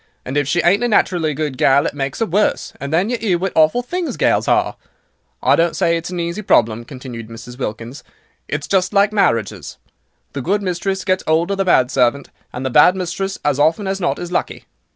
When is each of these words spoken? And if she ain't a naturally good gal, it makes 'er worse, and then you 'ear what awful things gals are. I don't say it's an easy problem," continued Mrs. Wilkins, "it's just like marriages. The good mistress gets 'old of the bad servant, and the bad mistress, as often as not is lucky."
And 0.25 0.35
if 0.35 0.47
she 0.47 0.63
ain't 0.63 0.83
a 0.83 0.87
naturally 0.87 1.35
good 1.35 1.59
gal, 1.59 1.85
it 1.85 1.93
makes 1.93 2.19
'er 2.23 2.25
worse, 2.25 2.73
and 2.79 2.91
then 2.91 3.11
you 3.11 3.17
'ear 3.21 3.37
what 3.37 3.51
awful 3.53 3.83
things 3.83 4.17
gals 4.17 4.47
are. 4.47 4.75
I 5.43 5.55
don't 5.55 5.75
say 5.75 5.95
it's 5.95 6.09
an 6.09 6.19
easy 6.19 6.41
problem," 6.41 6.85
continued 6.85 7.29
Mrs. 7.29 7.59
Wilkins, 7.59 8.03
"it's 8.47 8.67
just 8.67 8.93
like 8.93 9.13
marriages. 9.13 9.77
The 10.33 10.41
good 10.41 10.63
mistress 10.63 11.05
gets 11.05 11.23
'old 11.27 11.51
of 11.51 11.57
the 11.59 11.65
bad 11.65 11.91
servant, 11.91 12.31
and 12.51 12.65
the 12.65 12.71
bad 12.71 12.95
mistress, 12.95 13.37
as 13.45 13.59
often 13.59 13.85
as 13.85 14.01
not 14.01 14.17
is 14.17 14.31
lucky." 14.31 14.65